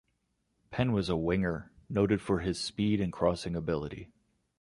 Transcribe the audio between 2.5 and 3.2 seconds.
speed and